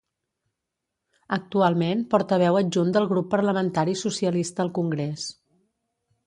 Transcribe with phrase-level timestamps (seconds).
[1.35, 5.29] Actualment portaveu adjunt del Grup Parlamentari Socialista al Congrés.